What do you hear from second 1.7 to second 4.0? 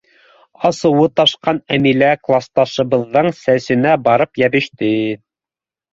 Әмилә класташыбыҙҙың сәсенә